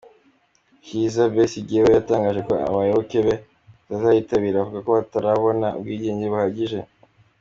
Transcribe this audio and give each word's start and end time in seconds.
Kizza 0.85 1.23
Besigye 1.33 1.79
we 1.83 1.89
yatangaje 1.97 2.39
ko 2.47 2.53
abayoboke 2.69 3.19
be 3.25 3.35
batazayitabira 3.87 4.55
avuga 4.59 4.79
ko 4.85 4.89
batarabona 4.97 5.67
ubwigenge 5.79 6.25
buhagije. 6.33 6.79